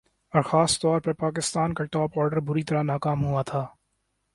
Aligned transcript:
اور 0.33 0.41
خاص 0.41 0.79
طور 0.79 1.01
پر 1.01 1.13
پاکستان 1.19 1.73
کا 1.73 1.83
ٹاپ 1.85 2.19
آرڈر 2.19 2.39
بری 2.47 2.63
طرح 2.63 2.83
ناکام 2.83 3.25
ہوا 3.25 3.41
تھا 3.41 3.65